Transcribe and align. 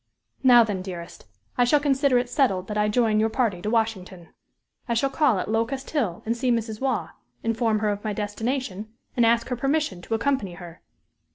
Now 0.41 0.63
then, 0.63 0.81
dearest, 0.81 1.27
I 1.59 1.63
shall 1.63 1.79
consider 1.79 2.17
it 2.17 2.27
settled 2.27 2.67
that 2.69 2.77
I 2.79 2.89
join 2.89 3.19
your 3.19 3.29
party 3.29 3.61
to 3.61 3.69
Washington. 3.69 4.29
I 4.89 4.95
shall 4.95 5.11
call 5.11 5.37
at 5.37 5.47
Locust 5.47 5.91
Hill 5.91 6.23
and 6.25 6.35
see 6.35 6.49
Mrs. 6.49 6.81
Waugh, 6.81 7.09
inform 7.43 7.77
her 7.81 7.89
of 7.89 8.03
my 8.03 8.11
destination, 8.11 8.91
and 9.15 9.27
ask 9.27 9.49
her 9.49 9.55
permission 9.55 10.01
to 10.01 10.15
accompany 10.15 10.53
her. 10.55 10.81